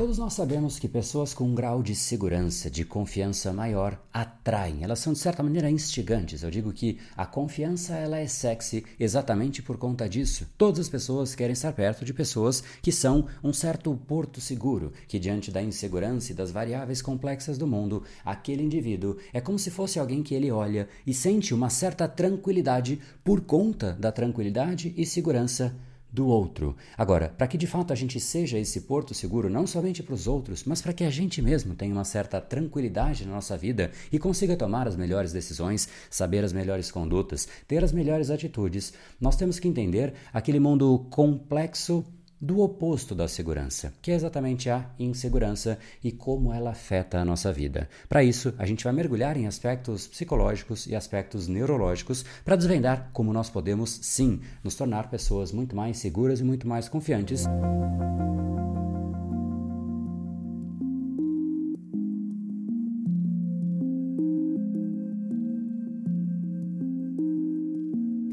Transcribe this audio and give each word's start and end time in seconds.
Todos 0.00 0.16
nós 0.16 0.32
sabemos 0.32 0.78
que 0.78 0.88
pessoas 0.88 1.34
com 1.34 1.44
um 1.44 1.54
grau 1.54 1.82
de 1.82 1.94
segurança, 1.94 2.70
de 2.70 2.86
confiança 2.86 3.52
maior, 3.52 4.02
atraem. 4.10 4.82
Elas 4.82 4.98
são 4.98 5.12
de 5.12 5.18
certa 5.18 5.42
maneira 5.42 5.70
instigantes. 5.70 6.42
Eu 6.42 6.50
digo 6.50 6.72
que 6.72 6.98
a 7.14 7.26
confiança 7.26 7.94
ela 7.94 8.16
é 8.16 8.26
sexy 8.26 8.82
exatamente 8.98 9.62
por 9.62 9.76
conta 9.76 10.08
disso. 10.08 10.46
Todas 10.56 10.80
as 10.80 10.88
pessoas 10.88 11.34
querem 11.34 11.52
estar 11.52 11.74
perto 11.74 12.02
de 12.02 12.14
pessoas 12.14 12.64
que 12.80 12.90
são 12.90 13.26
um 13.44 13.52
certo 13.52 13.94
porto 13.94 14.40
seguro, 14.40 14.90
que 15.06 15.18
diante 15.18 15.50
da 15.50 15.62
insegurança 15.62 16.32
e 16.32 16.34
das 16.34 16.50
variáveis 16.50 17.02
complexas 17.02 17.58
do 17.58 17.66
mundo, 17.66 18.02
aquele 18.24 18.62
indivíduo 18.62 19.18
é 19.34 19.40
como 19.42 19.58
se 19.58 19.70
fosse 19.70 19.98
alguém 19.98 20.22
que 20.22 20.34
ele 20.34 20.50
olha 20.50 20.88
e 21.06 21.12
sente 21.12 21.52
uma 21.52 21.68
certa 21.68 22.08
tranquilidade 22.08 22.98
por 23.22 23.42
conta 23.42 23.92
da 23.92 24.10
tranquilidade 24.10 24.94
e 24.96 25.04
segurança 25.04 25.76
do 26.12 26.26
outro. 26.26 26.76
Agora, 26.96 27.28
para 27.28 27.46
que 27.46 27.56
de 27.56 27.66
fato 27.66 27.92
a 27.92 27.96
gente 27.96 28.18
seja 28.18 28.58
esse 28.58 28.82
porto 28.82 29.14
seguro 29.14 29.48
não 29.48 29.66
somente 29.66 30.02
para 30.02 30.14
os 30.14 30.26
outros, 30.26 30.64
mas 30.64 30.82
para 30.82 30.92
que 30.92 31.04
a 31.04 31.10
gente 31.10 31.40
mesmo 31.40 31.74
tenha 31.74 31.92
uma 31.92 32.04
certa 32.04 32.40
tranquilidade 32.40 33.24
na 33.24 33.34
nossa 33.34 33.56
vida 33.56 33.90
e 34.10 34.18
consiga 34.18 34.56
tomar 34.56 34.88
as 34.88 34.96
melhores 34.96 35.32
decisões, 35.32 35.88
saber 36.10 36.44
as 36.44 36.52
melhores 36.52 36.90
condutas, 36.90 37.48
ter 37.68 37.84
as 37.84 37.92
melhores 37.92 38.30
atitudes, 38.30 38.92
nós 39.20 39.36
temos 39.36 39.58
que 39.58 39.68
entender 39.68 40.14
aquele 40.32 40.58
mundo 40.58 41.06
complexo 41.10 42.04
do 42.40 42.60
oposto 42.60 43.14
da 43.14 43.28
segurança, 43.28 43.92
que 44.00 44.10
é 44.10 44.14
exatamente 44.14 44.70
a 44.70 44.88
insegurança 44.98 45.78
e 46.02 46.10
como 46.10 46.52
ela 46.52 46.70
afeta 46.70 47.18
a 47.18 47.24
nossa 47.24 47.52
vida. 47.52 47.88
Para 48.08 48.24
isso, 48.24 48.54
a 48.56 48.64
gente 48.64 48.84
vai 48.84 48.92
mergulhar 48.92 49.36
em 49.36 49.46
aspectos 49.46 50.06
psicológicos 50.06 50.86
e 50.86 50.94
aspectos 50.94 51.46
neurológicos 51.46 52.24
para 52.44 52.56
desvendar 52.56 53.10
como 53.12 53.32
nós 53.32 53.50
podemos, 53.50 53.90
sim, 54.02 54.40
nos 54.64 54.74
tornar 54.74 55.10
pessoas 55.10 55.52
muito 55.52 55.76
mais 55.76 55.98
seguras 55.98 56.40
e 56.40 56.44
muito 56.44 56.66
mais 56.66 56.88
confiantes. 56.88 57.44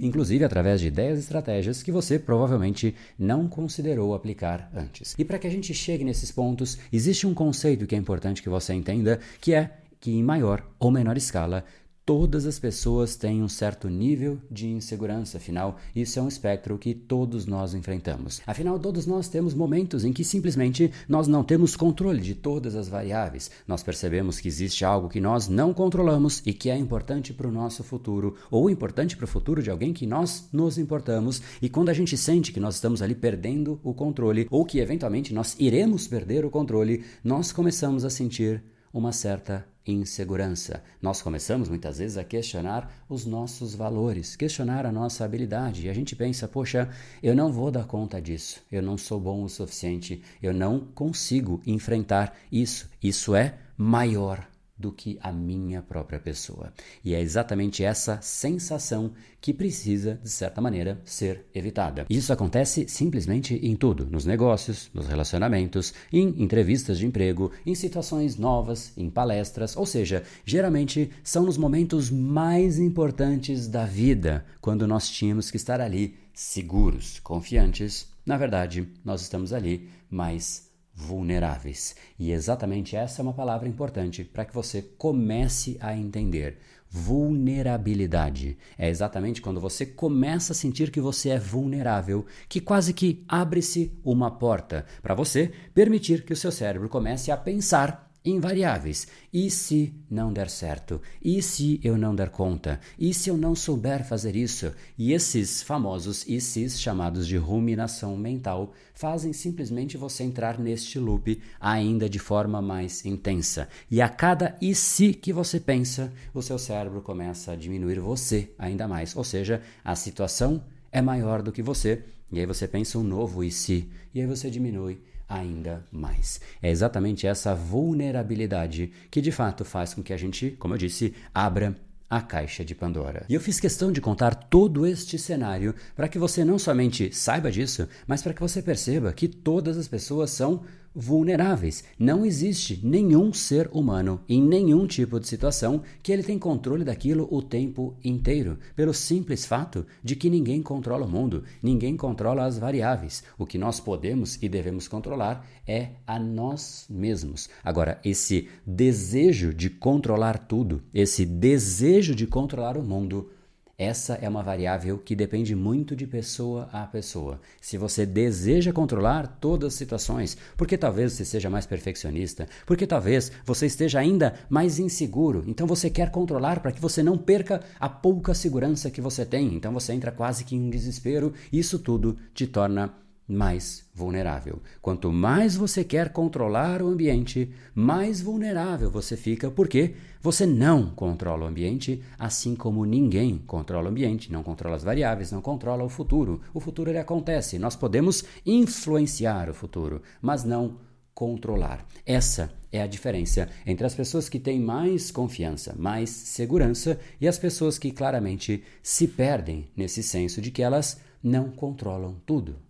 Inclusive 0.07 0.43
através 0.43 0.81
de 0.81 0.87
ideias 0.87 1.17
e 1.17 1.21
estratégias 1.21 1.83
que 1.83 1.91
você 1.91 2.17
provavelmente 2.17 2.95
não 3.17 3.47
considerou 3.47 4.13
aplicar 4.15 4.69
antes. 4.73 5.15
E 5.17 5.25
para 5.25 5.37
que 5.37 5.47
a 5.47 5.51
gente 5.51 5.73
chegue 5.73 6.03
nesses 6.03 6.31
pontos, 6.31 6.77
existe 6.91 7.27
um 7.27 7.33
conceito 7.33 7.85
que 7.85 7.95
é 7.95 7.97
importante 7.97 8.41
que 8.41 8.49
você 8.49 8.73
entenda, 8.73 9.19
que 9.39 9.53
é 9.53 9.71
que 9.99 10.11
em 10.11 10.23
maior 10.23 10.65
ou 10.79 10.91
menor 10.91 11.17
escala 11.17 11.65
Todas 12.07 12.45
as 12.45 12.57
pessoas 12.57 13.17
têm 13.17 13.43
um 13.43 13.49
certo 13.49 13.89
nível 13.89 14.39
de 14.49 14.65
insegurança, 14.69 15.39
afinal, 15.39 15.75
isso 15.93 16.17
é 16.17 16.21
um 16.21 16.29
espectro 16.29 16.77
que 16.77 16.93
todos 16.93 17.45
nós 17.45 17.73
enfrentamos. 17.73 18.41
Afinal, 18.47 18.79
todos 18.79 19.05
nós 19.05 19.27
temos 19.27 19.53
momentos 19.53 20.05
em 20.05 20.13
que 20.13 20.23
simplesmente 20.23 20.89
nós 21.05 21.27
não 21.27 21.43
temos 21.43 21.75
controle 21.75 22.21
de 22.21 22.33
todas 22.33 22.77
as 22.77 22.87
variáveis. 22.87 23.51
Nós 23.67 23.83
percebemos 23.83 24.39
que 24.39 24.47
existe 24.47 24.85
algo 24.85 25.09
que 25.09 25.19
nós 25.19 25.49
não 25.49 25.73
controlamos 25.73 26.41
e 26.45 26.53
que 26.53 26.69
é 26.69 26.77
importante 26.77 27.33
para 27.33 27.49
o 27.49 27.51
nosso 27.51 27.83
futuro, 27.83 28.35
ou 28.49 28.69
importante 28.69 29.17
para 29.17 29.25
o 29.25 29.27
futuro 29.27 29.61
de 29.61 29.69
alguém 29.69 29.91
que 29.91 30.07
nós 30.07 30.47
nos 30.53 30.77
importamos, 30.77 31.41
e 31.61 31.67
quando 31.67 31.89
a 31.89 31.93
gente 31.93 32.15
sente 32.15 32.53
que 32.53 32.59
nós 32.61 32.75
estamos 32.75 33.01
ali 33.01 33.15
perdendo 33.15 33.81
o 33.83 33.93
controle, 33.93 34.47
ou 34.49 34.63
que 34.63 34.79
eventualmente 34.79 35.33
nós 35.33 35.57
iremos 35.59 36.07
perder 36.07 36.45
o 36.45 36.49
controle, 36.49 37.03
nós 37.21 37.51
começamos 37.51 38.05
a 38.05 38.09
sentir 38.09 38.63
uma 38.97 39.11
certa 39.11 39.65
insegurança. 39.85 40.83
Nós 41.01 41.21
começamos 41.21 41.69
muitas 41.69 41.99
vezes 41.99 42.17
a 42.17 42.23
questionar 42.23 42.91
os 43.07 43.25
nossos 43.25 43.73
valores, 43.73 44.35
questionar 44.35 44.85
a 44.85 44.91
nossa 44.91 45.23
habilidade. 45.23 45.85
E 45.85 45.89
a 45.89 45.93
gente 45.93 46.15
pensa, 46.15 46.47
poxa, 46.47 46.89
eu 47.21 47.35
não 47.35 47.51
vou 47.51 47.71
dar 47.71 47.85
conta 47.85 48.21
disso, 48.21 48.61
eu 48.71 48.81
não 48.81 48.97
sou 48.97 49.19
bom 49.19 49.43
o 49.43 49.49
suficiente, 49.49 50.21
eu 50.41 50.53
não 50.53 50.79
consigo 50.79 51.61
enfrentar 51.65 52.35
isso. 52.51 52.89
Isso 53.01 53.35
é 53.35 53.57
maior 53.77 54.45
do 54.77 54.91
que 54.91 55.17
a 55.21 55.31
minha 55.31 55.81
própria 55.81 56.19
pessoa. 56.19 56.71
E 57.03 57.13
é 57.13 57.21
exatamente 57.21 57.83
essa 57.83 58.19
sensação 58.21 59.11
que 59.41 59.53
precisa, 59.53 60.19
de 60.21 60.29
certa 60.29 60.61
maneira, 60.61 61.01
ser 61.05 61.45
evitada. 61.53 62.05
Isso 62.09 62.31
acontece 62.31 62.87
simplesmente 62.87 63.55
em 63.55 63.75
tudo: 63.75 64.05
nos 64.05 64.25
negócios, 64.25 64.89
nos 64.93 65.07
relacionamentos, 65.07 65.93
em 66.11 66.41
entrevistas 66.41 66.97
de 66.97 67.05
emprego, 67.05 67.51
em 67.65 67.73
situações 67.73 68.37
novas, 68.37 68.91
em 68.97 69.09
palestras, 69.09 69.75
ou 69.75 69.85
seja, 69.85 70.23
geralmente 70.45 71.09
são 71.23 71.43
nos 71.43 71.57
momentos 71.57 72.09
mais 72.09 72.79
importantes 72.79 73.67
da 73.67 73.85
vida, 73.85 74.45
quando 74.61 74.87
nós 74.87 75.09
tínhamos 75.09 75.49
que 75.49 75.57
estar 75.57 75.81
ali 75.81 76.15
seguros, 76.33 77.19
confiantes. 77.19 78.07
Na 78.25 78.37
verdade, 78.37 78.87
nós 79.03 79.21
estamos 79.21 79.53
ali 79.53 79.89
mais 80.09 80.66
vulneráveis. 80.97 81.95
E 82.17 82.31
exatamente 82.31 82.95
essa 82.95 83.21
é 83.21 83.23
uma 83.23 83.33
palavra 83.33 83.69
importante 83.69 84.23
para 84.23 84.43
que 84.43 84.53
você 84.53 84.81
comece 84.81 85.77
a 85.79 85.95
entender. 85.95 86.57
Vulnerabilidade. 86.89 88.57
É 88.77 88.89
exatamente 88.89 89.41
quando 89.41 89.61
você 89.61 89.85
começa 89.85 90.53
a 90.53 90.55
sentir 90.55 90.89
que 90.89 90.99
você 90.99 91.29
é 91.29 91.37
vulnerável, 91.39 92.25
que 92.49 92.59
quase 92.59 92.93
que 92.93 93.23
abre-se 93.27 93.91
uma 94.03 94.31
porta 94.31 94.85
para 95.03 95.13
você 95.13 95.51
permitir 95.73 96.25
que 96.25 96.33
o 96.33 96.37
seu 96.37 96.51
cérebro 96.51 96.89
comece 96.89 97.29
a 97.29 97.37
pensar 97.37 98.06
invariáveis. 98.29 99.07
E 99.33 99.49
se 99.49 99.93
não 100.09 100.31
der 100.31 100.49
certo? 100.49 101.01
E 101.21 101.41
se 101.41 101.79
eu 101.83 101.97
não 101.97 102.15
der 102.15 102.29
conta? 102.29 102.79
E 102.97 103.13
se 103.13 103.29
eu 103.29 103.37
não 103.37 103.55
souber 103.55 104.05
fazer 104.05 104.35
isso? 104.35 104.71
E 104.97 105.13
esses 105.13 105.61
famosos 105.61 106.25
e 106.27 106.39
se 106.41 106.69
chamados 106.69 107.27
de 107.27 107.37
ruminação 107.37 108.17
mental 108.17 108.73
fazem 108.93 109.31
simplesmente 109.33 109.97
você 109.97 110.23
entrar 110.23 110.59
neste 110.59 110.97
loop 110.99 111.39
ainda 111.59 112.09
de 112.09 112.19
forma 112.19 112.61
mais 112.61 113.05
intensa. 113.05 113.69
E 113.89 114.01
a 114.01 114.09
cada 114.09 114.55
e 114.61 114.73
se 114.73 115.13
que 115.13 115.31
você 115.31 115.59
pensa, 115.59 116.11
o 116.33 116.41
seu 116.41 116.57
cérebro 116.57 117.01
começa 117.01 117.51
a 117.51 117.55
diminuir 117.55 117.99
você 117.99 118.51
ainda 118.57 118.87
mais. 118.87 119.15
Ou 119.15 119.23
seja, 119.23 119.61
a 119.83 119.95
situação 119.95 120.63
é 120.91 121.01
maior 121.01 121.41
do 121.41 121.51
que 121.51 121.61
você. 121.61 122.03
E 122.31 122.39
aí 122.39 122.45
você 122.45 122.67
pensa 122.67 122.97
um 122.97 123.03
novo 123.03 123.43
e 123.43 123.51
se, 123.51 123.89
e 124.13 124.21
aí 124.21 124.27
você 124.27 124.49
diminui 124.49 124.99
ainda 125.27 125.83
mais. 125.91 126.39
É 126.61 126.69
exatamente 126.69 127.27
essa 127.27 127.53
vulnerabilidade 127.53 128.91
que 129.11 129.21
de 129.21 129.31
fato 129.31 129.65
faz 129.65 129.93
com 129.93 130.01
que 130.01 130.13
a 130.13 130.17
gente, 130.17 130.51
como 130.51 130.73
eu 130.73 130.77
disse, 130.77 131.13
abra 131.33 131.75
a 132.09 132.21
caixa 132.21 132.63
de 132.63 132.73
Pandora. 132.73 133.25
E 133.27 133.33
eu 133.33 133.41
fiz 133.41 133.59
questão 133.59 133.91
de 133.91 133.99
contar 133.99 134.33
todo 134.33 134.85
este 134.85 135.19
cenário 135.19 135.75
para 135.95 136.07
que 136.07 136.17
você 136.17 136.45
não 136.45 136.57
somente 136.57 137.13
saiba 137.13 137.51
disso, 137.51 137.87
mas 138.05 138.21
para 138.21 138.33
que 138.33 138.41
você 138.41 138.61
perceba 138.61 139.11
que 139.11 139.27
todas 139.27 139.77
as 139.77 139.87
pessoas 139.87 140.31
são 140.31 140.63
vulneráveis. 140.97 141.83
Não 141.99 142.25
existe 142.25 142.79
nenhum 142.83 143.31
ser 143.31 143.69
humano 143.71 144.19
em 144.27 144.41
nenhum 144.41 144.87
tipo 144.87 145.19
de 145.19 145.27
situação 145.27 145.83
que 146.01 146.11
ele 146.11 146.23
tem 146.23 146.39
controle 146.39 146.83
daquilo 146.83 147.27
o 147.29 147.39
tempo 147.39 147.95
inteiro, 148.03 148.57
pelo 148.75 148.93
simples 148.93 149.45
fato 149.45 149.85
de 150.03 150.15
que 150.15 150.29
ninguém 150.29 150.63
controla 150.63 151.05
o 151.05 151.09
mundo, 151.09 151.43
ninguém 151.61 151.95
controla 151.95 152.45
as 152.45 152.57
variáveis. 152.57 153.23
O 153.37 153.45
que 153.45 153.59
nós 153.59 153.79
podemos 153.79 154.41
e 154.41 154.49
devemos 154.49 154.87
controlar 154.87 155.47
é 155.67 155.91
a 156.07 156.17
nós 156.17 156.87
mesmos. 156.89 157.47
Agora, 157.63 157.99
esse 158.03 158.49
desejo 158.65 159.53
de 159.53 159.69
controlar 159.69 160.47
tudo, 160.47 160.81
esse 160.91 161.25
desejo 161.25 162.15
de 162.15 162.25
controlar 162.25 162.75
o 162.75 162.83
mundo, 162.83 163.29
essa 163.77 164.15
é 164.15 164.27
uma 164.27 164.41
variável 164.41 164.97
que 164.97 165.15
depende 165.15 165.53
muito 165.53 165.95
de 165.95 166.07
pessoa 166.07 166.67
a 166.73 166.87
pessoa. 166.87 167.39
Se 167.61 167.77
você 167.77 168.07
deseja 168.07 168.73
controlar 168.73 169.37
todas 169.39 169.73
as 169.73 169.77
situações, 169.77 170.35
porque 170.57 170.75
talvez 170.75 171.13
você 171.13 171.23
seja 171.23 171.47
mais 171.47 171.67
perfeccionista, 171.67 172.47
porque 172.65 172.87
talvez 172.87 173.31
você 173.45 173.67
esteja 173.67 173.99
ainda 173.99 174.33
mais 174.49 174.79
inseguro, 174.79 175.43
então 175.45 175.67
você 175.67 175.91
quer 175.91 176.09
controlar 176.09 176.59
para 176.59 176.71
que 176.71 176.81
você 176.81 177.03
não 177.03 177.19
perca 177.19 177.61
a 177.79 177.87
pouca 177.87 178.33
segurança 178.33 178.89
que 178.89 178.99
você 178.99 179.23
tem, 179.23 179.53
então 179.53 179.71
você 179.71 179.93
entra 179.93 180.11
quase 180.11 180.43
que 180.43 180.55
em 180.55 180.71
desespero, 180.71 181.31
e 181.51 181.59
isso 181.59 181.77
tudo 181.77 182.17
te 182.33 182.47
torna 182.47 182.91
mais 183.27 183.85
vulnerável. 183.93 184.61
Quanto 184.81 185.11
mais 185.11 185.55
você 185.57 185.83
quer 185.83 186.09
controlar 186.13 186.81
o 186.81 186.87
ambiente, 186.87 187.51
mais 187.75 188.21
vulnerável 188.21 188.89
você 188.89 189.17
fica, 189.17 189.51
porque 189.51 189.95
você 190.21 190.45
não 190.45 190.89
controla 190.91 191.43
o 191.43 191.47
ambiente, 191.47 192.01
assim 192.17 192.55
como 192.55 192.85
ninguém 192.85 193.37
controla 193.45 193.87
o 193.87 193.91
ambiente, 193.91 194.31
não 194.31 194.41
controla 194.41 194.77
as 194.77 194.83
variáveis, 194.83 195.31
não 195.31 195.41
controla 195.41 195.83
o 195.83 195.89
futuro. 195.89 196.39
O 196.53 196.59
futuro 196.61 196.89
ele 196.89 196.99
acontece, 196.99 197.59
nós 197.59 197.75
podemos 197.75 198.23
influenciar 198.45 199.49
o 199.49 199.53
futuro, 199.53 200.01
mas 200.21 200.45
não 200.45 200.77
controlar. 201.13 201.85
Essa 202.05 202.53
é 202.71 202.81
a 202.81 202.87
diferença 202.87 203.49
entre 203.65 203.85
as 203.85 203.95
pessoas 203.95 204.29
que 204.29 204.39
têm 204.39 204.59
mais 204.59 205.11
confiança, 205.11 205.75
mais 205.77 206.09
segurança 206.11 206.99
e 207.19 207.27
as 207.27 207.39
pessoas 207.39 207.77
que 207.77 207.91
claramente 207.91 208.63
se 208.83 209.07
perdem 209.07 209.67
nesse 209.75 210.03
senso 210.03 210.39
de 210.39 210.51
que 210.51 210.61
elas 210.61 211.01
não 211.23 211.49
controlam 211.49 212.15
tudo 212.25 212.66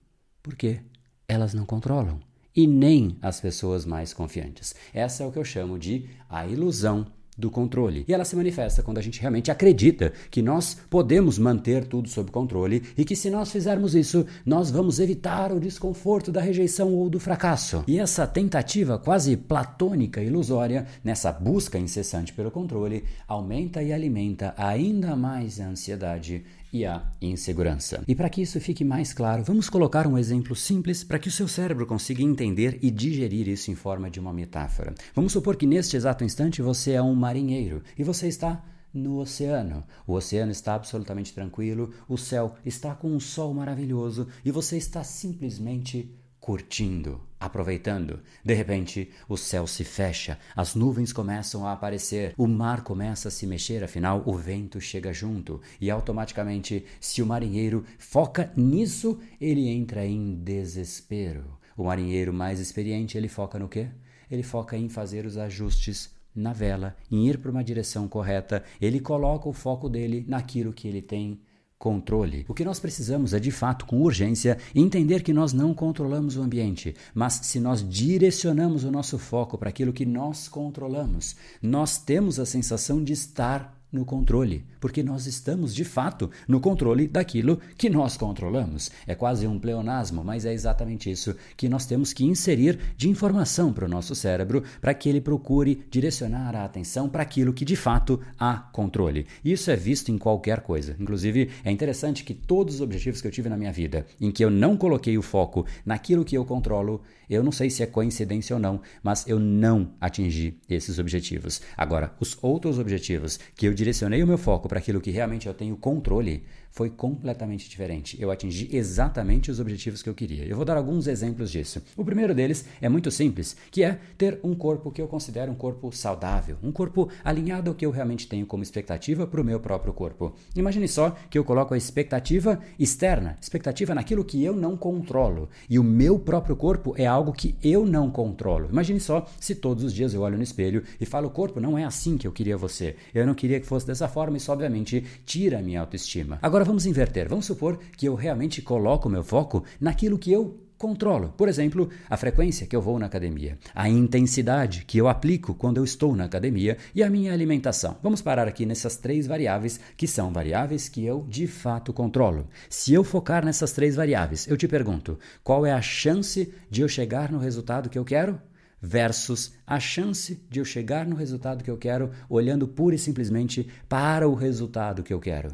porque 0.47 0.79
elas 1.27 1.53
não 1.53 1.65
controlam 1.65 2.21
e 2.55 2.65
nem 2.65 3.17
as 3.21 3.41
pessoas 3.41 3.85
mais 3.85 4.13
confiantes. 4.13 4.73
Essa 4.93 5.23
é 5.23 5.27
o 5.27 5.31
que 5.31 5.37
eu 5.37 5.43
chamo 5.43 5.77
de 5.77 6.09
a 6.29 6.47
ilusão 6.47 7.05
do 7.37 7.51
controle. 7.51 8.03
E 8.07 8.13
ela 8.13 8.25
se 8.25 8.35
manifesta 8.35 8.81
quando 8.81 8.97
a 8.97 9.01
gente 9.01 9.21
realmente 9.21 9.51
acredita 9.51 10.11
que 10.31 10.41
nós 10.41 10.75
podemos 10.89 11.37
manter 11.37 11.85
tudo 11.85 12.09
sob 12.09 12.31
controle 12.31 12.81
e 12.97 13.05
que 13.05 13.15
se 13.15 13.29
nós 13.29 13.51
fizermos 13.51 13.93
isso, 13.93 14.25
nós 14.43 14.71
vamos 14.71 14.99
evitar 14.99 15.51
o 15.51 15.59
desconforto 15.59 16.31
da 16.31 16.41
rejeição 16.41 16.93
ou 16.95 17.09
do 17.09 17.19
fracasso. 17.19 17.83
E 17.87 17.99
essa 17.99 18.25
tentativa 18.25 18.97
quase 18.97 19.37
platônica 19.37 20.21
ilusória, 20.23 20.87
nessa 21.03 21.31
busca 21.31 21.77
incessante 21.77 22.33
pelo 22.33 22.49
controle, 22.49 23.03
aumenta 23.27 23.83
e 23.83 23.93
alimenta 23.93 24.55
ainda 24.57 25.15
mais 25.15 25.59
a 25.59 25.67
ansiedade 25.67 26.43
e 26.71 26.85
a 26.85 27.03
insegurança. 27.21 28.03
E 28.07 28.15
para 28.15 28.29
que 28.29 28.41
isso 28.41 28.59
fique 28.59 28.83
mais 28.83 29.13
claro, 29.13 29.43
vamos 29.43 29.69
colocar 29.69 30.07
um 30.07 30.17
exemplo 30.17 30.55
simples 30.55 31.03
para 31.03 31.19
que 31.19 31.27
o 31.27 31.31
seu 31.31 31.47
cérebro 31.47 31.85
consiga 31.85 32.21
entender 32.21 32.79
e 32.81 32.91
digerir 32.91 33.47
isso 33.47 33.71
em 33.71 33.75
forma 33.75 34.09
de 34.09 34.19
uma 34.19 34.33
metáfora. 34.33 34.93
Vamos 35.15 35.31
supor 35.31 35.55
que 35.55 35.65
neste 35.65 35.95
exato 35.95 36.23
instante 36.23 36.61
você 36.61 36.91
é 36.91 37.01
um 37.01 37.15
marinheiro 37.15 37.81
e 37.97 38.03
você 38.03 38.27
está 38.27 38.63
no 38.93 39.19
oceano. 39.19 39.83
O 40.05 40.13
oceano 40.13 40.51
está 40.51 40.75
absolutamente 40.75 41.33
tranquilo, 41.33 41.91
o 42.07 42.17
céu 42.17 42.55
está 42.65 42.95
com 42.95 43.09
um 43.09 43.19
sol 43.19 43.53
maravilhoso 43.53 44.27
e 44.43 44.51
você 44.51 44.77
está 44.77 45.03
simplesmente 45.03 46.11
curtindo, 46.47 47.19
aproveitando. 47.37 48.21
De 48.41 48.53
repente, 48.53 49.11
o 49.27 49.35
céu 49.35 49.67
se 49.67 49.83
fecha, 49.83 50.39
as 50.55 50.75
nuvens 50.75 51.11
começam 51.11 51.67
a 51.67 51.73
aparecer, 51.73 52.33
o 52.37 52.47
mar 52.47 52.85
começa 52.85 53.27
a 53.27 53.31
se 53.31 53.45
mexer, 53.45 53.83
afinal, 53.83 54.23
o 54.25 54.33
vento 54.33 54.79
chega 54.79 55.11
junto 55.11 55.59
e 55.81 55.91
automaticamente, 55.91 56.85
se 57.01 57.21
o 57.21 57.25
marinheiro 57.25 57.83
foca 57.99 58.49
nisso, 58.55 59.19
ele 59.41 59.67
entra 59.67 60.05
em 60.05 60.35
desespero. 60.35 61.43
O 61.75 61.83
marinheiro 61.83 62.31
mais 62.31 62.61
experiente, 62.61 63.17
ele 63.17 63.27
foca 63.27 63.59
no 63.59 63.67
quê? 63.67 63.89
Ele 64.31 64.41
foca 64.41 64.77
em 64.77 64.87
fazer 64.87 65.25
os 65.25 65.37
ajustes 65.37 66.15
na 66.33 66.53
vela, 66.53 66.95
em 67.11 67.27
ir 67.27 67.39
para 67.39 67.51
uma 67.51 67.61
direção 67.61 68.07
correta, 68.07 68.63
ele 68.79 69.01
coloca 69.01 69.49
o 69.49 69.53
foco 69.53 69.89
dele 69.89 70.23
naquilo 70.25 70.71
que 70.71 70.87
ele 70.87 71.01
tem 71.01 71.41
controle. 71.77 72.45
O 72.47 72.53
que 72.53 72.65
nós 72.65 72.79
precisamos 72.79 73.33
é, 73.33 73.39
de 73.39 73.51
fato, 73.51 73.85
com 73.85 74.01
urgência, 74.01 74.57
entender 74.73 75.21
que 75.21 75.33
nós 75.33 75.53
não 75.53 75.73
controlamos 75.73 76.35
o 76.35 76.41
ambiente, 76.41 76.95
mas 77.13 77.33
se 77.43 77.59
nós 77.59 77.87
direcionamos 77.87 78.83
o 78.83 78.91
nosso 78.91 79.19
foco 79.19 79.57
para 79.57 79.69
aquilo 79.69 79.93
que 79.93 80.05
nós 80.05 80.47
controlamos, 80.47 81.35
nós 81.61 81.97
temos 81.97 82.39
a 82.39 82.45
sensação 82.45 83.03
de 83.03 83.13
estar 83.13 83.76
no 83.91 84.03
controle, 84.03 84.65
porque 84.79 85.01
nós 85.01 85.25
estamos 85.27 85.73
de 85.73 85.85
fato 85.85 86.29
no 86.47 86.59
controle 86.59 87.07
daquilo 87.07 87.59
que 87.77 87.89
nós 87.89 88.17
controlamos. 88.17 88.91
É 89.05 89.15
quase 89.15 89.47
um 89.47 89.57
pleonasmo, 89.57 90.23
mas 90.23 90.45
é 90.45 90.53
exatamente 90.53 91.09
isso 91.09 91.35
que 91.55 91.69
nós 91.69 91.85
temos 91.85 92.11
que 92.11 92.25
inserir 92.25 92.77
de 92.97 93.09
informação 93.09 93.71
para 93.71 93.85
o 93.85 93.89
nosso 93.89 94.13
cérebro 94.13 94.63
para 94.81 94.93
que 94.93 95.07
ele 95.07 95.21
procure 95.21 95.85
direcionar 95.89 96.55
a 96.55 96.65
atenção 96.65 97.07
para 97.07 97.23
aquilo 97.23 97.53
que 97.53 97.63
de 97.63 97.75
fato 97.75 98.19
há 98.37 98.57
controle. 98.57 99.25
Isso 99.43 99.71
é 99.71 99.75
visto 99.75 100.11
em 100.11 100.17
qualquer 100.17 100.61
coisa. 100.61 100.95
Inclusive, 100.99 101.49
é 101.63 101.71
interessante 101.71 102.23
que 102.23 102.33
todos 102.33 102.75
os 102.75 102.81
objetivos 102.81 103.21
que 103.21 103.27
eu 103.27 103.31
tive 103.31 103.49
na 103.49 103.57
minha 103.57 103.71
vida, 103.71 104.05
em 104.19 104.31
que 104.31 104.43
eu 104.43 104.49
não 104.49 104.75
coloquei 104.75 105.17
o 105.17 105.21
foco 105.21 105.65
naquilo 105.85 106.25
que 106.25 106.37
eu 106.37 106.45
controlo, 106.45 107.01
eu 107.29 107.43
não 107.43 107.51
sei 107.51 107.69
se 107.69 107.83
é 107.83 107.85
coincidência 107.85 108.55
ou 108.55 108.59
não, 108.59 108.81
mas 109.03 109.27
eu 109.27 109.39
não 109.39 109.91
atingi 109.99 110.57
esses 110.69 110.97
objetivos. 110.97 111.61
Agora, 111.75 112.13
os 112.19 112.37
outros 112.41 112.79
objetivos 112.79 113.39
que 113.55 113.67
eu 113.67 113.73
direcionei 113.77 114.23
o 114.23 114.27
meu 114.27 114.37
foco 114.37 114.67
para 114.67 114.79
aquilo 114.79 114.99
que 114.99 115.11
realmente 115.11 115.47
eu 115.47 115.53
tenho 115.53 115.77
controle, 115.77 116.43
foi 116.77 116.91
completamente 116.91 117.67
diferente. 117.67 118.21
Eu 118.21 118.29
atingi 118.29 118.69
exatamente 118.71 119.49
os 119.49 119.59
objetivos 119.59 120.03
que 120.03 120.09
eu 120.09 120.13
queria. 120.13 120.45
Eu 120.45 120.55
vou 120.55 120.63
dar 120.63 120.77
alguns 120.77 121.07
exemplos 121.07 121.49
disso. 121.49 121.81
O 121.95 122.05
primeiro 122.05 122.35
deles 122.35 122.65
é 122.79 122.87
muito 122.87 123.09
simples, 123.09 123.57
que 123.71 123.83
é 123.83 123.99
ter 124.15 124.39
um 124.43 124.53
corpo 124.53 124.91
que 124.91 125.01
eu 125.01 125.07
considero 125.07 125.51
um 125.51 125.55
corpo 125.55 125.91
saudável, 125.91 126.55
um 126.61 126.71
corpo 126.71 127.09
alinhado 127.25 127.71
ao 127.71 127.75
que 127.75 127.83
eu 127.83 127.89
realmente 127.89 128.27
tenho 128.27 128.45
como 128.45 128.61
expectativa 128.61 129.25
para 129.25 129.41
o 129.41 129.43
meu 129.43 129.59
próprio 129.59 129.91
corpo. 129.91 130.35
Imagine 130.55 130.87
só 130.87 131.15
que 131.31 131.39
eu 131.39 131.43
coloco 131.43 131.73
a 131.73 131.77
expectativa 131.77 132.59
externa, 132.77 133.39
expectativa 133.41 133.95
naquilo 133.95 134.23
que 134.23 134.43
eu 134.43 134.55
não 134.55 134.77
controlo, 134.77 135.49
e 135.67 135.79
o 135.79 135.83
meu 135.83 136.19
próprio 136.19 136.55
corpo 136.55 136.93
é 136.95 137.07
algo 137.07 137.33
que 137.33 137.55
eu 137.63 137.87
não 137.87 138.11
controlo. 138.11 138.69
Imagine 138.69 138.99
só 138.99 139.25
se 139.39 139.55
todos 139.55 139.83
os 139.83 139.91
dias 139.91 140.13
eu 140.13 140.21
olho 140.21 140.37
no 140.37 140.43
espelho 140.43 140.83
e 141.01 141.07
falo: 141.07 141.31
corpo, 141.31 141.59
não 141.59 141.75
é 141.75 141.85
assim 141.85 142.19
que 142.19 142.27
eu 142.27 142.31
queria 142.31 142.55
você. 142.55 142.95
Eu 143.15 143.25
não 143.25 143.33
queria 143.33 143.59
que 143.59 143.65
fosse 143.65 143.87
dessa 143.87 144.07
forma, 144.07 144.37
isso 144.37 144.51
obviamente 144.51 145.03
tira 145.25 145.57
a 145.57 145.61
minha 145.63 145.81
autoestima. 145.81 146.37
Agora 146.39 146.66
vamos 146.67 146.85
inverter. 146.85 147.29
Vamos 147.29 147.45
supor 147.45 147.79
que 147.95 148.07
eu 148.07 148.13
realmente 148.13 148.61
coloco 148.61 149.09
meu 149.09 149.23
foco 149.23 149.63
naquilo 149.79 150.19
que 150.19 150.31
eu 150.31 150.59
controlo. 150.77 151.33
Por 151.35 151.47
exemplo, 151.49 151.89
a 152.09 152.17
frequência 152.17 152.67
que 152.67 152.75
eu 152.75 152.81
vou 152.81 152.99
na 152.99 153.07
academia, 153.07 153.57
a 153.73 153.89
intensidade 153.89 154.83
que 154.85 154.97
eu 154.97 155.07
aplico 155.07 155.55
quando 155.55 155.77
eu 155.77 155.83
estou 155.83 156.15
na 156.15 156.25
academia 156.25 156.77
e 156.93 157.01
a 157.01 157.09
minha 157.09 157.33
alimentação. 157.33 157.97
Vamos 158.03 158.21
parar 158.21 158.47
aqui 158.47 158.65
nessas 158.65 158.97
três 158.97 159.25
variáveis 159.25 159.79
que 159.95 160.05
são 160.05 160.31
variáveis 160.31 160.87
que 160.89 161.03
eu 161.03 161.25
de 161.27 161.47
fato 161.47 161.91
controlo. 161.93 162.47
Se 162.69 162.93
eu 162.93 163.03
focar 163.03 163.43
nessas 163.43 163.71
três 163.71 163.95
variáveis, 163.95 164.45
eu 164.47 164.57
te 164.57 164.67
pergunto: 164.67 165.17
qual 165.43 165.65
é 165.65 165.71
a 165.71 165.81
chance 165.81 166.53
de 166.69 166.81
eu 166.81 166.89
chegar 166.89 167.31
no 167.31 167.39
resultado 167.39 167.89
que 167.89 167.97
eu 167.97 168.05
quero? 168.05 168.39
versus 168.79 169.55
a 169.65 169.79
chance 169.79 170.39
de 170.47 170.59
eu 170.59 170.65
chegar 170.65 171.07
no 171.07 171.15
resultado 171.15 171.63
que 171.63 171.71
eu 171.71 171.77
quero 171.77 172.11
olhando 172.29 172.67
pura 172.67 172.93
e 172.93 172.99
simplesmente 172.99 173.67
para 173.89 174.29
o 174.29 174.35
resultado 174.35 175.01
que 175.01 175.11
eu 175.11 175.19
quero. 175.19 175.49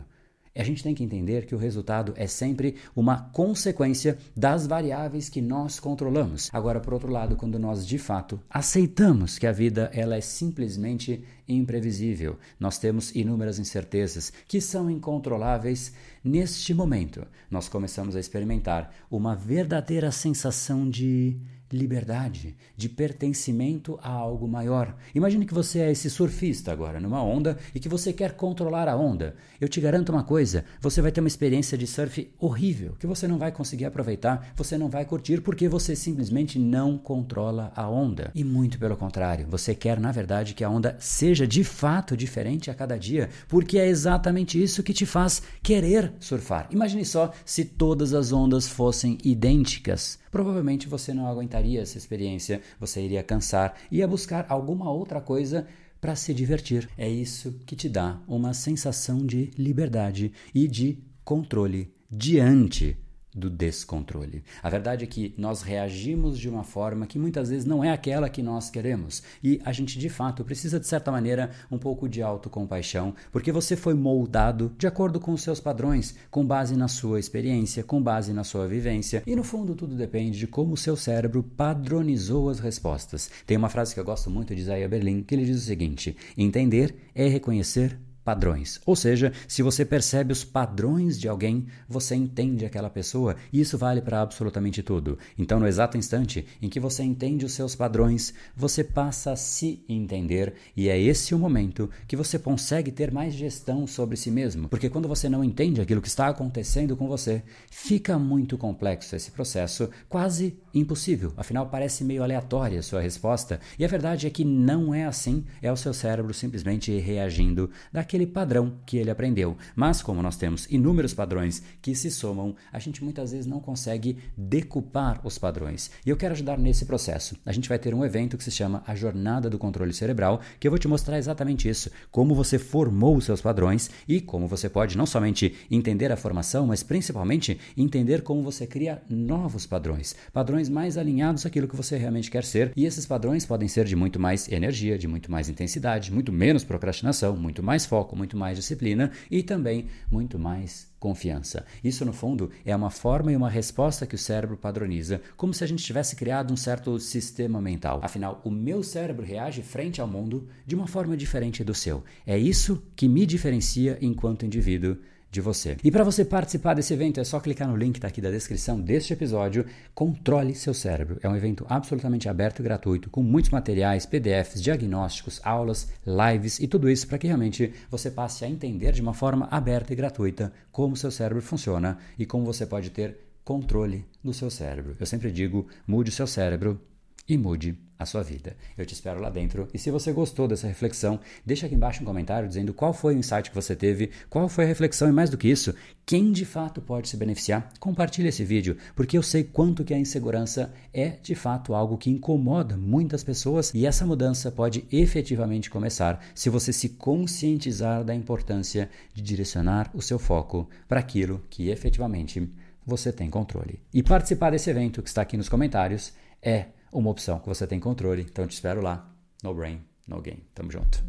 A 0.55 0.63
gente 0.63 0.83
tem 0.83 0.93
que 0.93 1.03
entender 1.03 1.47
que 1.47 1.55
o 1.55 1.57
resultado 1.57 2.13
é 2.15 2.27
sempre 2.27 2.75
uma 2.95 3.29
consequência 3.31 4.19
das 4.35 4.67
variáveis 4.67 5.27
que 5.27 5.41
nós 5.41 5.79
controlamos. 5.79 6.49
Agora, 6.53 6.79
por 6.79 6.93
outro 6.93 7.11
lado, 7.11 7.35
quando 7.35 7.57
nós 7.57 7.87
de 7.87 7.97
fato 7.97 8.39
aceitamos 8.47 9.39
que 9.39 9.47
a 9.47 9.51
vida 9.51 9.89
ela 9.91 10.15
é 10.15 10.21
simplesmente 10.21 11.23
imprevisível, 11.47 12.37
nós 12.59 12.77
temos 12.77 13.15
inúmeras 13.15 13.57
incertezas 13.57 14.31
que 14.47 14.61
são 14.61 14.91
incontroláveis, 14.91 15.91
neste 16.23 16.71
momento 16.71 17.25
nós 17.49 17.67
começamos 17.67 18.15
a 18.15 18.19
experimentar 18.19 18.93
uma 19.09 19.35
verdadeira 19.35 20.11
sensação 20.11 20.87
de 20.87 21.35
liberdade, 21.75 22.55
de 22.75 22.87
pertencimento 22.89 23.99
a 24.01 24.09
algo 24.09 24.47
maior. 24.47 24.95
Imagine 25.13 25.45
que 25.45 25.53
você 25.53 25.79
é 25.79 25.91
esse 25.91 26.09
surfista 26.09 26.71
agora, 26.71 26.99
numa 26.99 27.23
onda, 27.23 27.57
e 27.73 27.79
que 27.79 27.89
você 27.89 28.13
quer 28.13 28.33
controlar 28.33 28.87
a 28.87 28.95
onda. 28.95 29.35
Eu 29.59 29.67
te 29.67 29.81
garanto 29.81 30.09
uma 30.11 30.23
coisa: 30.23 30.65
você 30.79 31.01
vai 31.01 31.11
ter 31.11 31.19
uma 31.19 31.27
experiência 31.27 31.77
de 31.77 31.87
surf 31.87 32.31
horrível, 32.39 32.95
que 32.99 33.07
você 33.07 33.27
não 33.27 33.37
vai 33.37 33.51
conseguir 33.51 33.85
aproveitar, 33.85 34.53
você 34.55 34.77
não 34.77 34.89
vai 34.89 35.05
curtir, 35.05 35.41
porque 35.41 35.67
você 35.67 35.95
simplesmente 35.95 36.57
não 36.59 36.97
controla 36.97 37.71
a 37.75 37.89
onda. 37.89 38.31
E 38.33 38.43
muito 38.43 38.79
pelo 38.79 38.97
contrário, 38.97 39.47
você 39.49 39.75
quer, 39.75 39.99
na 39.99 40.11
verdade, 40.11 40.53
que 40.53 40.63
a 40.63 40.69
onda 40.69 40.95
seja 40.99 41.47
de 41.47 41.63
fato 41.63 42.15
diferente 42.15 42.69
a 42.69 42.75
cada 42.75 42.97
dia, 42.97 43.29
porque 43.47 43.77
é 43.77 43.87
exatamente 43.87 44.61
isso 44.61 44.83
que 44.83 44.93
te 44.93 45.05
faz 45.05 45.41
querer 45.61 46.13
surfar. 46.19 46.67
Imagine 46.71 47.05
só 47.05 47.31
se 47.45 47.65
todas 47.65 48.13
as 48.13 48.31
ondas 48.31 48.67
fossem 48.67 49.17
idênticas 49.23 50.22
provavelmente 50.33 50.89
você 50.89 51.13
não 51.13 51.27
aguentaria 51.27 51.79
essa 51.79 51.95
experiência, 51.95 52.59
você 52.79 52.99
iria 52.99 53.21
cansar, 53.21 53.75
ia 53.91 54.07
buscar 54.07 54.47
alguma 54.49 54.91
outra 54.91 55.21
coisa 55.21 55.67
para 56.01 56.15
se 56.15 56.33
divertir. 56.33 56.89
É 56.97 57.07
isso 57.07 57.53
que 57.67 57.75
te 57.75 57.87
dá 57.87 58.19
uma 58.27 58.51
sensação 58.51 59.23
de 59.23 59.51
liberdade 59.55 60.33
e 60.53 60.67
de 60.67 60.97
controle 61.23 61.93
diante 62.09 62.97
do 63.35 63.49
descontrole. 63.49 64.43
A 64.61 64.69
verdade 64.69 65.03
é 65.03 65.07
que 65.07 65.33
nós 65.37 65.61
reagimos 65.61 66.37
de 66.37 66.49
uma 66.49 66.63
forma 66.63 67.07
que 67.07 67.19
muitas 67.19 67.49
vezes 67.49 67.65
não 67.65 67.83
é 67.83 67.91
aquela 67.91 68.29
que 68.29 68.41
nós 68.41 68.69
queremos. 68.69 69.23
E 69.43 69.61
a 69.65 69.71
gente 69.71 69.97
de 69.97 70.09
fato 70.09 70.43
precisa, 70.43 70.79
de 70.79 70.87
certa 70.87 71.11
maneira, 71.11 71.51
um 71.71 71.77
pouco 71.77 72.07
de 72.07 72.21
autocompaixão, 72.21 73.13
porque 73.31 73.51
você 73.51 73.75
foi 73.75 73.93
moldado 73.93 74.73
de 74.77 74.87
acordo 74.87 75.19
com 75.19 75.33
os 75.33 75.41
seus 75.41 75.59
padrões, 75.59 76.15
com 76.29 76.45
base 76.45 76.75
na 76.75 76.87
sua 76.87 77.19
experiência, 77.19 77.83
com 77.83 78.01
base 78.01 78.33
na 78.33 78.43
sua 78.43 78.67
vivência. 78.67 79.23
E 79.25 79.35
no 79.35 79.43
fundo, 79.43 79.75
tudo 79.75 79.95
depende 79.95 80.37
de 80.37 80.47
como 80.47 80.73
o 80.73 80.77
seu 80.77 80.95
cérebro 80.95 81.43
padronizou 81.43 82.49
as 82.49 82.59
respostas. 82.59 83.29
Tem 83.45 83.57
uma 83.57 83.69
frase 83.69 83.93
que 83.93 83.99
eu 83.99 84.05
gosto 84.05 84.29
muito 84.29 84.53
de 84.55 84.61
Isaiah 84.61 84.87
Berlin 84.87 85.23
que 85.23 85.35
ele 85.35 85.45
diz 85.45 85.57
o 85.57 85.65
seguinte: 85.65 86.15
entender 86.37 86.95
é 87.15 87.27
reconhecer 87.27 87.97
padrões. 88.23 88.79
Ou 88.85 88.95
seja, 88.95 89.33
se 89.47 89.61
você 89.61 89.83
percebe 89.83 90.31
os 90.31 90.43
padrões 90.43 91.19
de 91.19 91.27
alguém, 91.27 91.65
você 91.87 92.15
entende 92.15 92.65
aquela 92.65 92.89
pessoa, 92.89 93.35
e 93.51 93.59
isso 93.59 93.77
vale 93.77 94.01
para 94.01 94.21
absolutamente 94.21 94.81
tudo. 94.81 95.17
Então, 95.37 95.59
no 95.59 95.67
exato 95.67 95.97
instante 95.97 96.45
em 96.61 96.69
que 96.69 96.79
você 96.79 97.03
entende 97.03 97.45
os 97.45 97.51
seus 97.51 97.75
padrões, 97.75 98.33
você 98.55 98.83
passa 98.83 99.33
a 99.33 99.35
se 99.35 99.83
entender, 99.89 100.53
e 100.75 100.87
é 100.87 100.99
esse 100.99 101.35
o 101.35 101.39
momento 101.39 101.89
que 102.07 102.15
você 102.15 102.39
consegue 102.39 102.91
ter 102.91 103.11
mais 103.11 103.33
gestão 103.33 103.85
sobre 103.85 104.15
si 104.15 104.31
mesmo, 104.31 104.69
porque 104.69 104.89
quando 104.89 105.07
você 105.07 105.27
não 105.27 105.43
entende 105.43 105.81
aquilo 105.81 106.01
que 106.01 106.07
está 106.07 106.27
acontecendo 106.27 106.95
com 106.95 107.07
você, 107.07 107.43
fica 107.69 108.17
muito 108.17 108.57
complexo 108.57 109.15
esse 109.15 109.31
processo, 109.31 109.89
quase 110.07 110.57
impossível. 110.73 111.33
Afinal, 111.35 111.67
parece 111.67 112.03
meio 112.03 112.23
aleatória 112.23 112.79
a 112.79 112.83
sua 112.83 113.01
resposta, 113.01 113.59
e 113.77 113.83
a 113.83 113.87
verdade 113.87 114.27
é 114.27 114.29
que 114.29 114.45
não 114.45 114.93
é 114.93 115.05
assim, 115.05 115.43
é 115.61 115.71
o 115.71 115.77
seu 115.77 115.93
cérebro 115.93 116.33
simplesmente 116.33 116.97
reagindo 116.99 117.69
daquela 117.91 118.12
aquele 118.13 118.27
padrão 118.27 118.73
que 118.85 118.97
ele 118.97 119.09
aprendeu. 119.09 119.57
Mas 119.75 120.03
como 120.03 120.21
nós 120.21 120.37
temos 120.37 120.67
inúmeros 120.69 121.15
padrões 121.15 121.63
que 121.81 121.95
se 121.95 122.11
somam, 122.11 122.55
a 122.71 122.77
gente 122.77 123.03
muitas 123.03 123.31
vezes 123.31 123.47
não 123.47 123.59
consegue 123.59 124.19
decupar 124.37 125.19
os 125.23 125.39
padrões. 125.39 125.89
E 126.05 126.11
eu 126.11 126.15
quero 126.17 126.33
ajudar 126.33 126.59
nesse 126.59 126.85
processo. 126.85 127.35
A 127.43 127.51
gente 127.51 127.67
vai 127.67 127.79
ter 127.79 127.95
um 127.95 128.05
evento 128.05 128.37
que 128.37 128.43
se 128.43 128.51
chama 128.51 128.83
a 128.85 128.93
Jornada 128.93 129.49
do 129.49 129.57
Controle 129.57 129.91
Cerebral, 129.93 130.41
que 130.59 130.67
eu 130.67 130.71
vou 130.71 130.77
te 130.77 130.87
mostrar 130.87 131.17
exatamente 131.17 131.67
isso, 131.67 131.89
como 132.11 132.35
você 132.35 132.59
formou 132.59 133.17
os 133.17 133.25
seus 133.25 133.41
padrões 133.41 133.89
e 134.07 134.21
como 134.21 134.47
você 134.47 134.69
pode 134.69 134.95
não 134.95 135.07
somente 135.07 135.55
entender 135.71 136.11
a 136.11 136.17
formação, 136.17 136.67
mas 136.67 136.83
principalmente 136.83 137.59
entender 137.75 138.21
como 138.21 138.43
você 138.43 138.67
cria 138.67 139.01
novos 139.09 139.65
padrões, 139.65 140.15
padrões 140.31 140.69
mais 140.69 140.99
alinhados 140.99 141.47
àquilo 141.47 141.67
que 141.67 141.75
você 141.75 141.97
realmente 141.97 142.29
quer 142.29 142.43
ser. 142.43 142.71
E 142.75 142.85
esses 142.85 143.07
padrões 143.07 143.43
podem 143.43 143.67
ser 143.67 143.85
de 143.85 143.95
muito 143.95 144.19
mais 144.19 144.47
energia, 144.51 144.99
de 144.99 145.07
muito 145.07 145.31
mais 145.31 145.49
intensidade, 145.49 146.11
muito 146.11 146.31
menos 146.31 146.63
procrastinação, 146.63 147.35
muito 147.35 147.63
mais 147.63 147.85
foco, 147.85 148.02
muito 148.11 148.35
mais 148.35 148.57
disciplina 148.57 149.11
e 149.31 149.41
também 149.41 149.87
muito 150.11 150.37
mais 150.37 150.91
confiança. 150.99 151.65
Isso, 151.83 152.05
no 152.05 152.13
fundo, 152.13 152.49
é 152.65 152.75
uma 152.75 152.89
forma 152.89 153.31
e 153.31 153.35
uma 153.35 153.49
resposta 153.49 154.05
que 154.05 154.15
o 154.15 154.17
cérebro 154.17 154.55
padroniza, 154.55 155.21
como 155.35 155.53
se 155.53 155.63
a 155.63 155.67
gente 155.67 155.83
tivesse 155.83 156.15
criado 156.15 156.53
um 156.53 156.57
certo 156.57 156.99
sistema 156.99 157.61
mental. 157.61 157.99
Afinal, 158.03 158.41
o 158.43 158.49
meu 158.49 158.83
cérebro 158.83 159.25
reage 159.25 159.61
frente 159.61 159.99
ao 159.99 160.07
mundo 160.07 160.47
de 160.65 160.75
uma 160.75 160.87
forma 160.87 161.17
diferente 161.17 161.63
do 161.63 161.73
seu. 161.73 162.03
É 162.25 162.37
isso 162.37 162.81
que 162.95 163.07
me 163.07 163.25
diferencia 163.25 163.97
enquanto 164.01 164.45
indivíduo 164.45 164.97
de 165.33 165.41
você. 165.41 165.75
E 165.83 165.89
para 165.89 166.03
você 166.03 166.23
participar 166.23 166.75
desse 166.75 166.93
evento 166.93 167.19
é 167.19 167.23
só 167.23 167.39
clicar 167.39 167.67
no 167.67 167.75
link 167.75 167.99
tá 167.99 168.07
aqui 168.07 168.21
da 168.21 168.29
descrição 168.29 168.79
deste 168.79 169.13
episódio. 169.13 169.65
Controle 169.93 170.53
seu 170.53 170.75
cérebro. 170.75 171.17
É 171.23 171.27
um 171.27 171.35
evento 171.35 171.65
absolutamente 171.67 172.29
aberto 172.29 172.59
e 172.59 172.63
gratuito, 172.63 173.09
com 173.09 173.23
muitos 173.23 173.49
materiais, 173.49 174.05
PDFs, 174.05 174.61
diagnósticos, 174.61 175.41
aulas, 175.43 175.89
lives 176.05 176.59
e 176.59 176.67
tudo 176.67 176.89
isso 176.89 177.07
para 177.07 177.17
que 177.17 177.25
realmente 177.25 177.73
você 177.89 178.11
passe 178.11 178.45
a 178.45 178.49
entender 178.49 178.91
de 178.91 179.01
uma 179.01 179.13
forma 179.13 179.47
aberta 179.49 179.91
e 179.91 179.95
gratuita 179.95 180.53
como 180.71 180.95
seu 180.95 181.09
cérebro 181.09 181.41
funciona 181.41 181.97
e 182.17 182.25
como 182.25 182.45
você 182.45 182.65
pode 182.65 182.91
ter 182.91 183.17
controle 183.43 184.05
do 184.23 184.33
seu 184.33 184.51
cérebro. 184.51 184.95
Eu 184.99 185.05
sempre 185.05 185.31
digo, 185.31 185.67
mude 185.87 186.11
o 186.11 186.13
seu 186.13 186.27
cérebro 186.27 186.79
e 187.27 187.37
mude 187.37 187.77
a 187.97 188.05
sua 188.05 188.21
vida. 188.21 188.55
Eu 188.77 188.85
te 188.85 188.93
espero 188.93 189.21
lá 189.21 189.29
dentro 189.29 189.67
e 189.73 189.79
se 189.79 189.89
você 189.89 190.11
gostou 190.11 190.47
dessa 190.47 190.67
reflexão, 190.67 191.19
deixa 191.45 191.65
aqui 191.65 191.75
embaixo 191.75 192.01
um 192.01 192.05
comentário 192.05 192.47
dizendo 192.47 192.73
qual 192.73 192.93
foi 192.93 193.15
o 193.15 193.17
insight 193.17 193.49
que 193.49 193.55
você 193.55 193.75
teve, 193.75 194.11
qual 194.29 194.49
foi 194.49 194.65
a 194.65 194.67
reflexão 194.67 195.09
e 195.09 195.11
mais 195.11 195.29
do 195.29 195.37
que 195.37 195.47
isso, 195.47 195.73
quem 196.05 196.31
de 196.31 196.45
fato 196.45 196.81
pode 196.81 197.07
se 197.07 197.17
beneficiar. 197.17 197.71
Compartilhe 197.79 198.27
esse 198.27 198.43
vídeo, 198.43 198.77
porque 198.95 199.17
eu 199.17 199.23
sei 199.23 199.43
quanto 199.43 199.83
que 199.83 199.93
a 199.93 199.99
insegurança 199.99 200.73
é 200.93 201.11
de 201.21 201.33
fato 201.33 201.73
algo 201.73 201.97
que 201.97 202.09
incomoda 202.09 202.77
muitas 202.77 203.23
pessoas 203.23 203.73
e 203.73 203.85
essa 203.85 204.05
mudança 204.05 204.51
pode 204.51 204.85
efetivamente 204.91 205.69
começar 205.69 206.23
se 206.35 206.49
você 206.49 206.73
se 206.73 206.89
conscientizar 206.89 208.03
da 208.03 208.13
importância 208.13 208.89
de 209.13 209.21
direcionar 209.21 209.89
o 209.93 210.01
seu 210.01 210.19
foco 210.19 210.69
para 210.87 210.99
aquilo 210.99 211.41
que 211.49 211.69
efetivamente 211.69 212.51
você 212.85 213.13
tem 213.13 213.29
controle. 213.29 213.79
E 213.93 214.03
participar 214.03 214.49
desse 214.49 214.69
evento 214.69 215.01
que 215.01 215.07
está 215.07 215.21
aqui 215.21 215.37
nos 215.37 215.47
comentários 215.47 216.11
é 216.41 216.65
uma 216.93 217.09
opção 217.09 217.39
que 217.39 217.47
você 217.47 217.67
tem 217.67 217.79
controle. 217.79 218.21
Então 218.21 218.47
te 218.47 218.53
espero 218.53 218.81
lá. 218.81 219.09
No 219.43 219.53
brain, 219.53 219.83
no 220.07 220.21
gain. 220.21 220.43
Tamo 220.53 220.71
junto. 220.71 221.03